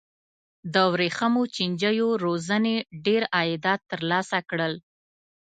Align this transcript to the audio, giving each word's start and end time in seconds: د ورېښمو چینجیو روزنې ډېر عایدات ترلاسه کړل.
د 0.73 0.75
ورېښمو 0.93 1.43
چینجیو 1.55 2.09
روزنې 2.25 2.75
ډېر 3.05 3.21
عایدات 3.37 3.81
ترلاسه 3.91 4.37
کړل. 4.49 4.73